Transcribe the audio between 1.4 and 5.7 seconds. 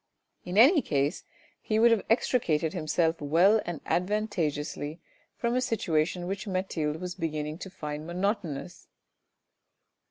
he would have extricated himself well and advantageously from a